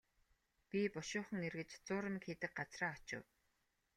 [0.69, 3.23] Би бушуухан эргэж зуурмаг хийдэг газраа очив.